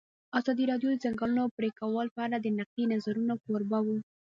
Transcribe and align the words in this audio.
ازادي 0.39 0.63
راډیو 0.71 0.89
د 0.91 0.95
د 0.97 1.01
ځنګلونو 1.03 1.43
پرېکول 1.57 2.07
په 2.15 2.19
اړه 2.25 2.37
د 2.39 2.47
نقدي 2.59 2.85
نظرونو 2.93 3.33
کوربه 3.43 3.79
وه. 3.85 3.97